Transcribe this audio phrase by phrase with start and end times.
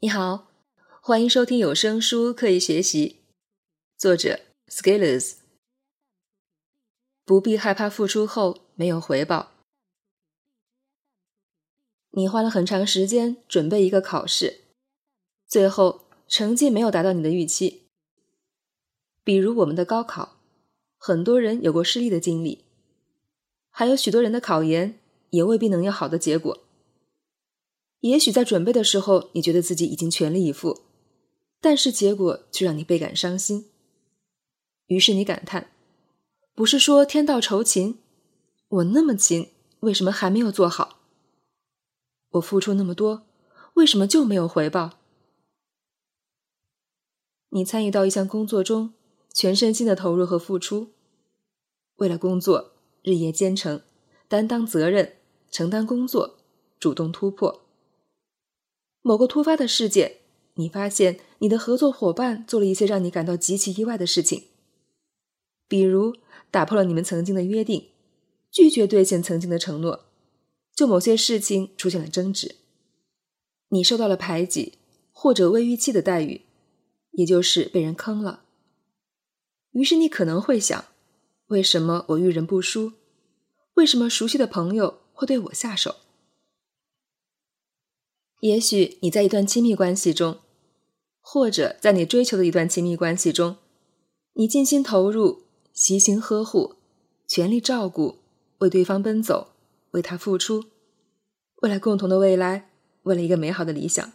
[0.00, 0.48] 你好，
[1.00, 3.08] 欢迎收听有声书《刻意学习》，
[3.96, 5.36] 作者 Scalers。
[7.24, 9.52] 不必害怕付出后没有回报。
[12.10, 14.64] 你花了很长时间准备一个考试，
[15.48, 17.84] 最后成绩没有达到你的预期。
[19.24, 20.36] 比如我们的高考，
[20.98, 22.66] 很多人有过失利的经历，
[23.70, 25.00] 还有许多人的考研
[25.30, 26.65] 也未必能有好的结果。
[28.00, 30.82] 也许在准备的时候，你觉得自己已经全力以赴，
[31.60, 33.70] 但是结果却让你倍感伤心。
[34.86, 35.72] 于是你感叹
[36.54, 37.98] ：“不是说天道酬勤，
[38.68, 41.00] 我那么勤，为什么还没有做好？
[42.30, 43.26] 我付出那么多，
[43.74, 44.98] 为什么就没有回报？”
[47.50, 48.92] 你参与到一项工作中，
[49.32, 50.92] 全身心的投入和付出，
[51.96, 53.80] 为了工作日夜兼程，
[54.28, 55.16] 担当责任，
[55.50, 56.36] 承担工作，
[56.78, 57.65] 主动突破。
[59.06, 60.16] 某个突发的事件，
[60.54, 64.46] 你发现你的合作伙伴做了一些让你感到极其意外的事情，
[65.68, 66.16] 比如
[66.50, 67.90] 打破了你们曾经的约定，
[68.50, 70.06] 拒绝兑现曾经的承诺，
[70.74, 72.56] 就某些事情出现了争执，
[73.68, 74.72] 你受到了排挤
[75.12, 76.42] 或者未预期的待遇，
[77.12, 78.42] 也就是被人坑了。
[79.70, 80.84] 于是你可能会想：
[81.46, 82.94] 为什么我遇人不淑？
[83.74, 85.94] 为什么熟悉的朋友会对我下手？
[88.40, 90.40] 也许你在一段亲密关系中，
[91.22, 93.56] 或者在你追求的一段亲密关系中，
[94.34, 96.74] 你尽心投入、悉心呵护、
[97.26, 98.18] 全力照顾，
[98.58, 99.48] 为对方奔走，
[99.92, 100.66] 为他付出，
[101.62, 102.70] 为了共同的未来，
[103.04, 104.12] 为了一个美好的理想。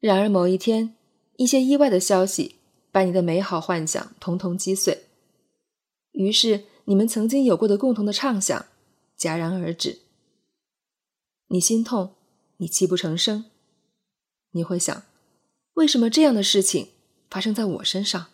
[0.00, 0.96] 然而某一天，
[1.36, 2.56] 一些意外的消息
[2.90, 5.04] 把你的美好幻想统统击碎，
[6.10, 8.66] 于是你们曾经有过的共同的畅想
[9.16, 10.00] 戛然而止。
[11.46, 12.15] 你心痛。
[12.58, 13.44] 你泣不成声，
[14.52, 15.04] 你会想，
[15.74, 16.88] 为什么这样的事情
[17.28, 18.28] 发生在我身上？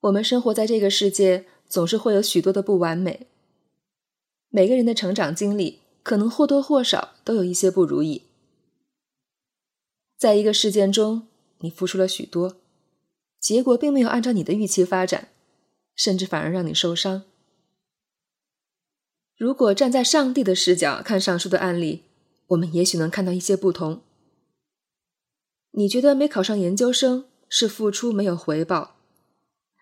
[0.00, 3.26] 我们生活在这个世界，总是会有许多的不完美。
[4.48, 8.22] 每个人的成长经历，可能或多或少都有一些不如意。
[10.16, 11.26] 在一个事件中，
[11.58, 12.56] 你付出了许多，
[13.40, 15.28] 结果并没有按照你的预期发展，
[15.94, 17.24] 甚至反而让你受伤。
[19.36, 22.02] 如果站在上帝的视角看上述的案例，
[22.48, 24.02] 我们也许能看到一些不同。
[25.72, 28.96] 你觉得没考上研究生是付出没有回报，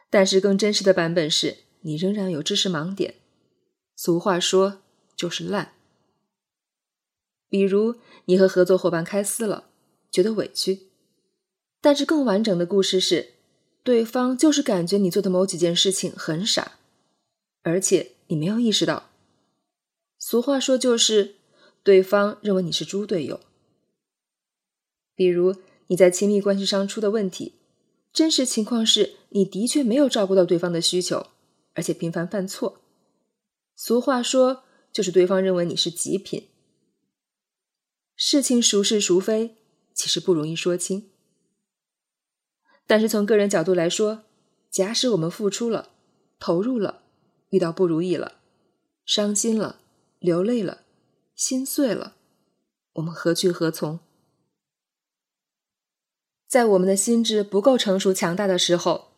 [0.09, 3.17] 但是更真实的版本是你仍然有知识盲点。
[3.95, 4.81] 俗话说
[5.15, 5.75] 就是烂。
[7.51, 9.67] 比如你和合作伙伴开撕了，
[10.11, 10.89] 觉得委屈，
[11.83, 13.35] 但是更完整的故事是，
[13.83, 16.79] 对方就是感觉你做的某几件事情很傻，
[17.63, 19.11] 而且你没有意识到。
[20.25, 21.35] 俗话说，就是
[21.83, 23.41] 对方认为你是猪队友。
[25.17, 25.57] 比如
[25.89, 27.57] 你在亲密关系上出的问题，
[28.13, 31.27] 真实情况是你的确没有照顾到对方的需求，
[31.75, 32.81] 而且频繁犯错。
[33.75, 34.63] 俗话说，
[34.93, 36.47] 就是对方认为你是极品。
[38.15, 39.57] 事情孰是孰非，
[39.93, 41.11] 其实不容易说清。
[42.87, 44.23] 但是从个人角度来说，
[44.71, 45.91] 假使我们付出了、
[46.39, 47.03] 投入了，
[47.49, 48.37] 遇到不如意了，
[49.05, 49.81] 伤心了。
[50.23, 50.83] 流泪了，
[51.35, 52.15] 心碎了，
[52.93, 53.99] 我们何去何从？
[56.47, 59.09] 在我们的心智不够成熟、强大的时候，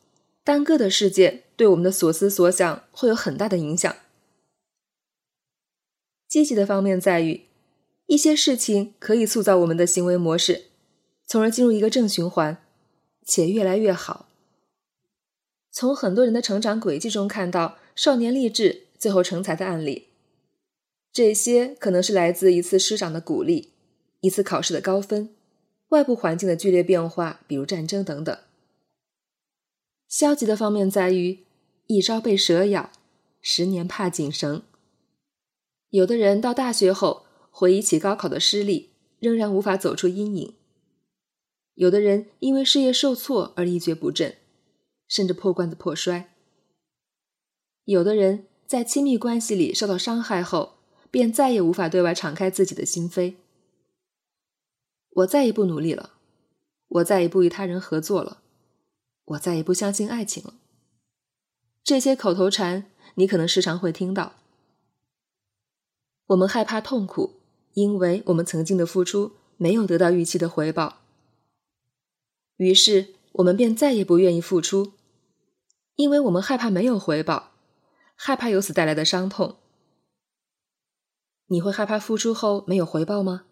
[0.43, 3.95] 单个的事件对我们的所思所想会有很大的影响。
[6.27, 7.43] 积极的方面在于，
[8.07, 10.69] 一些事情可以塑造我们的行为模式，
[11.27, 12.57] 从而进入一个正循环，
[13.27, 14.31] 且越来越好。
[15.71, 20.09] 从很多人的成长轨迹中看到少年励志最后成才的案例。
[21.15, 23.71] 这些可能是来自一次师长的鼓励，
[24.19, 25.33] 一次考试的高分，
[25.91, 28.37] 外部环境的剧烈变化，比如战争等等。
[30.09, 31.45] 消极的方面在于，
[31.87, 32.91] 一朝被蛇咬，
[33.41, 34.65] 十年怕井绳。
[35.91, 40.55] 有的人到大学后回忆起高考的失利，仍然无法走出阴影；
[41.75, 44.35] 有的人因为事业受挫而一蹶不振，
[45.07, 46.25] 甚至破罐子破摔；
[47.85, 50.73] 有的人在亲密关系里受到伤害后。
[51.15, 53.37] 便再也无法对外敞开自己的心扉。
[55.11, 56.15] 我再也不努力了，
[56.89, 58.43] 我再也不与他人合作了，
[59.27, 60.55] 我再也不相信爱情了。
[61.85, 64.33] 这些口头禅，你可能时常会听到。
[66.27, 67.35] 我们害怕痛苦，
[67.75, 71.03] 因为我们曾经的付出没有得到预期的回报，
[72.57, 74.95] 于是我们便再也不愿意付出，
[75.95, 77.53] 因为我们害怕没有回报，
[78.17, 79.59] 害怕由此带来的伤痛。
[81.55, 83.45] 你会害怕付出后没有回报吗？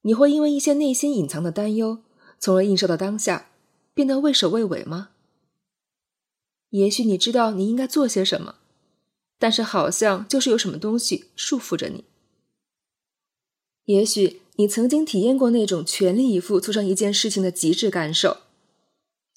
[0.00, 1.98] 你会因为一些内心隐藏的担忧，
[2.40, 3.50] 从而映射到当下，
[3.92, 5.10] 变得畏首畏尾吗？
[6.70, 8.54] 也许你知道你应该做些什么，
[9.38, 12.04] 但是好像就是有什么东西束缚着你。
[13.84, 18.38] 也许你曾经体验过那种全力以赴做成一件事情的极致感受，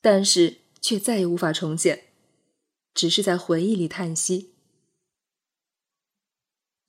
[0.01, 2.06] 但是却再也无法重现，
[2.94, 4.50] 只是在回忆里叹息。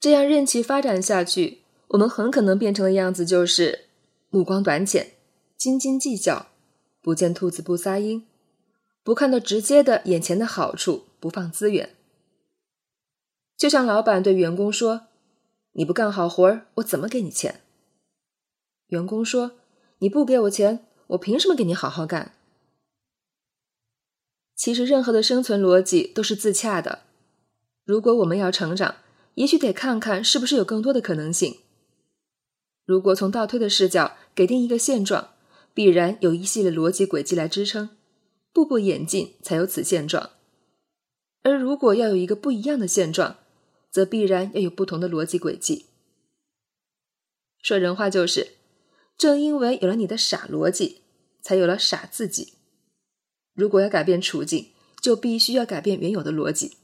[0.03, 1.61] 这样任其发展下去，
[1.91, 3.85] 我们很可能变成的样子就是
[4.31, 5.13] 目光短浅、
[5.57, 6.49] 斤斤计较、
[7.01, 8.27] 不见兔子不撒鹰。
[9.05, 11.91] 不看到直接的眼前的好处，不放资源。
[13.57, 15.03] 就像老板对员工说
[15.75, 17.61] ：“你不干好活儿，我怎么给你钱？”
[18.91, 19.53] 员工说
[20.01, 22.35] ：“你不给我钱，我凭什么给你好好干？”
[24.59, 27.03] 其实，任何的生存逻辑都是自洽的。
[27.85, 28.97] 如果我们要成长，
[29.35, 31.59] 也许得看看是不是有更多的可能性。
[32.85, 35.31] 如果从倒推的视角给定一个现状，
[35.73, 37.91] 必然有一系列逻辑轨迹来支撑。
[38.53, 40.31] 步步演进，才有此现状。
[41.43, 43.39] 而如果要有一个不一样的现状，
[43.91, 45.87] 则必然要有不同的逻辑轨迹。
[47.63, 48.57] 说人话就是，
[49.17, 51.01] 正因为有了你的傻逻辑，
[51.41, 52.53] 才有了傻自己。
[53.55, 56.77] 如果要改变处境，就必须要改变原有的逻辑。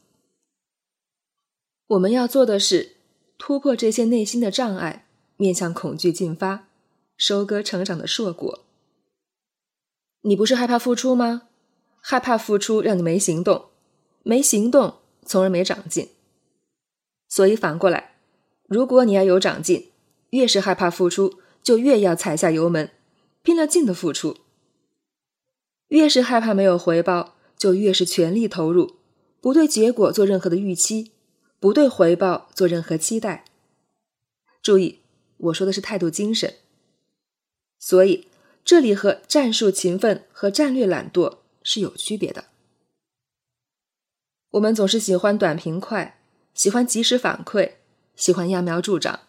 [1.89, 2.97] 我们要做的是
[3.39, 5.07] 突破这些内心的障碍，
[5.39, 6.69] 面向恐惧进发，
[7.17, 8.65] 收割成长的硕果。
[10.21, 11.45] 你不是害怕付出吗？
[12.01, 13.67] 害怕付出让你没行动，
[14.23, 16.11] 没行动从而没长进。
[17.27, 18.17] 所以反过来，
[18.67, 19.91] 如果你要有长进，
[20.31, 22.91] 越是害怕付出，就越要踩下油门，
[23.43, 24.35] 拼了劲的付出；
[25.89, 28.97] 越是害怕没有回报，就越是全力投入，
[29.41, 31.13] 不对结果做任何的预期，
[31.61, 33.45] 不对回报做任何期待。
[34.63, 35.01] 注意，
[35.37, 36.55] 我说的是态度精神。
[37.79, 38.29] 所以
[38.65, 41.39] 这里和战术勤奋和战略懒惰。
[41.69, 42.47] 是有区别的。
[44.53, 46.19] 我们总是喜欢短平快，
[46.55, 47.73] 喜欢及时反馈，
[48.17, 49.21] 喜欢揠苗助长。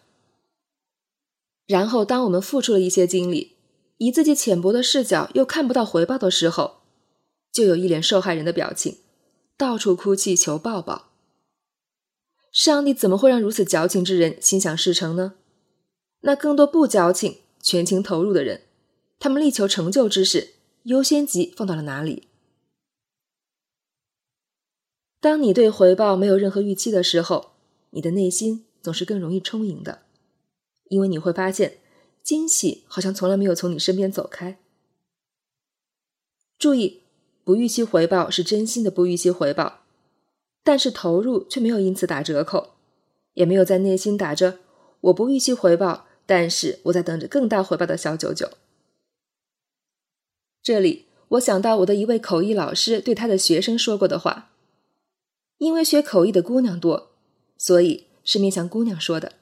[1.66, 3.56] 然后，当我们付出了一些精力，
[3.98, 6.78] 以自己浅薄的视角又看不到回报的时候，
[7.52, 8.96] 就有一脸受害人的表情，
[9.58, 11.09] 到处哭泣求抱抱。
[12.52, 15.34] 上帝怎么会让如此矫情之人心想事成呢？
[16.22, 18.62] 那更多不矫情、全情投入的人，
[19.18, 22.28] 他们力求成就之事，优先级放到了哪里？
[25.20, 27.52] 当你对回报没有任何预期的时候，
[27.90, 30.02] 你的内心总是更容易充盈的，
[30.88, 31.78] 因为你会发现
[32.22, 34.58] 惊喜好像从来没有从你身边走开。
[36.58, 37.02] 注意，
[37.44, 39.79] 不预期回报是真心的不预期回报，
[40.62, 42.74] 但是投入却没有因此打折扣，
[43.34, 44.58] 也没有在内心打着
[45.00, 48.50] “我不预期回报，但是我在等着更大回报”的小九九。
[50.62, 54.48] 这里我想到我的一位口译老师对他的学生说过的话。
[55.58, 57.10] 因为学口译的姑娘多，
[57.58, 59.34] 所以是面向姑娘说的。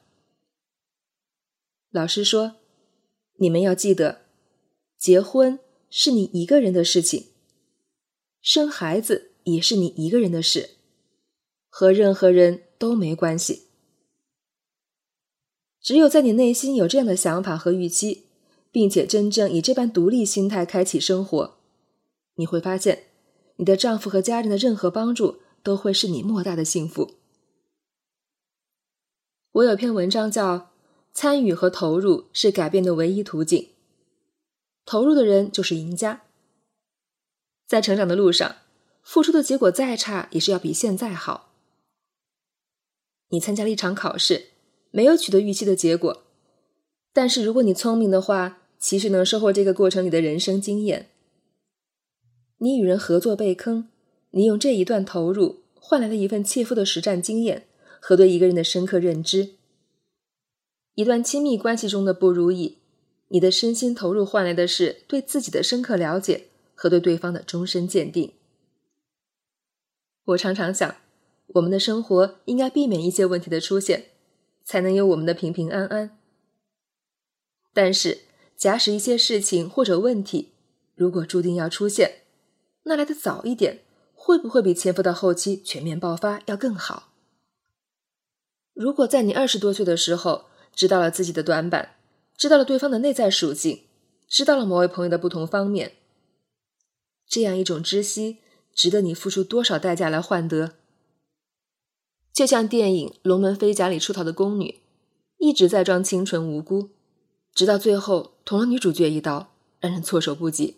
[1.91, 2.57] 老师说
[3.39, 4.23] ：“你们要记得，
[4.97, 7.27] 结婚是你一个人的事情，
[8.41, 10.71] 生孩子也是你一个人的事，
[11.69, 13.67] 和任何人都没关系。
[15.81, 18.25] 只有在你内心有这样的想法和预期，
[18.71, 21.57] 并且真正以这般独立心态开启生活，
[22.35, 23.05] 你会发现，
[23.55, 27.15] 你的丈夫和家人的任何帮助。”都会是你莫大的幸福。
[29.51, 30.57] 我有篇文章叫
[31.11, 33.63] 《参与和投入是改变的唯一途径》，
[34.85, 36.21] 投入的人就是赢家。
[37.67, 38.55] 在成长的路上，
[39.03, 41.48] 付出的结果再差，也是要比现在好。
[43.29, 44.47] 你参加了一场考试，
[44.91, 46.23] 没有取得预期的结果，
[47.13, 51.09] 但是如果你聪明的话，其实能收获这个过程里的人生经验。
[52.57, 53.89] 你与人合作被坑。
[54.31, 57.65] 你用这一段投入换来了一份切肤的实战经验
[57.99, 59.55] 和对一个人的深刻认知。
[60.93, 62.77] 一段亲密关系中的不如意，
[63.29, 66.45] 你的身心投入换来的是对自己的深刻了解
[66.75, 68.33] 和对对方的终身鉴定。
[70.25, 70.95] 我常常想，
[71.53, 74.07] 我们的生活应该避免一些问题的出现，
[74.63, 76.17] 才能有我们的平平安安。
[77.73, 78.19] 但是，
[78.55, 80.49] 假使一些事情或者问题
[80.95, 82.23] 如果注定要出现，
[82.83, 83.81] 那来的早一点。
[84.21, 87.13] 会不会比潜伏到后期全面爆发要更好？
[88.73, 91.95] 如果在你二十多岁的时候知道了自己的短板，
[92.37, 93.85] 知道了对方的内在属性，
[94.27, 95.93] 知道了某位朋友的不同方面，
[97.27, 98.39] 这样一种知悉，
[98.73, 100.73] 值得你付出多少代价来换得？
[102.33, 104.79] 就像电影《龙门飞甲》里出逃的宫女，
[105.37, 106.89] 一直在装清纯无辜，
[107.53, 110.77] 直到最后捅了女主角一刀，让人措手不及。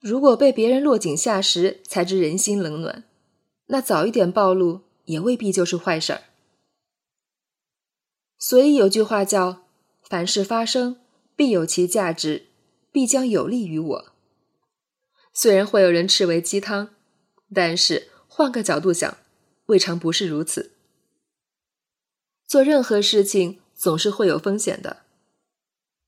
[0.00, 3.04] 如果被别人落井下石才知人心冷暖，
[3.66, 6.22] 那早一点暴露也未必就是坏事儿。
[8.38, 9.62] 所以有句话叫
[10.02, 10.98] “凡事发生，
[11.36, 12.46] 必有其价值，
[12.90, 14.12] 必将有利于我”。
[15.32, 16.90] 虽然会有人斥为鸡汤，
[17.54, 19.16] 但是换个角度想，
[19.72, 20.72] 未尝不是如此。
[22.46, 25.04] 做任何事情总是会有风险的，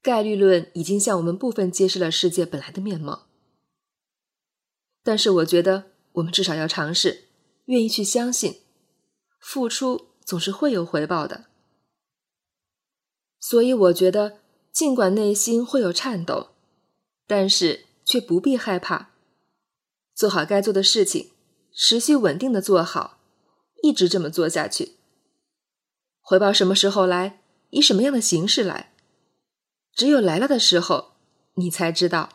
[0.02, 3.26] 概率论已经向我们部分揭示了世界本来的面貌。
[5.02, 7.24] 但是我觉得，我们至少要尝试，
[7.66, 8.60] 愿意去相信，
[9.40, 11.46] 付出总是会有回报的。
[13.40, 14.40] 所以我觉得，
[14.70, 16.50] 尽管内心会有颤抖，
[17.26, 19.10] 但是却不必害怕，
[20.14, 21.30] 做好该做的事情，
[21.72, 23.18] 持续稳定的做好，
[23.84, 24.94] 一直这么做下去。
[26.22, 28.94] 回报什么时候来，以什么样的形式来，
[29.92, 31.12] 只有来了的时候，
[31.56, 32.30] 你才知道。